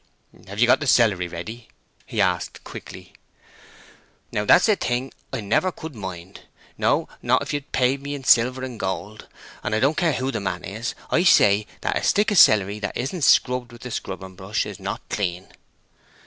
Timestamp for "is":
10.63-10.95, 14.65-14.79